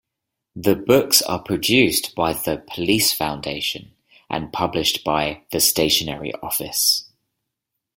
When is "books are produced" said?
0.75-2.15